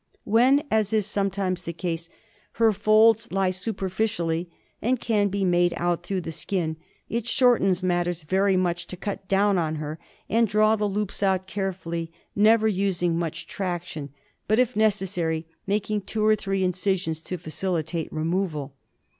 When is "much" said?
8.57-8.87, 13.15-13.45